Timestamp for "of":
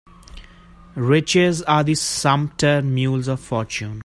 3.27-3.39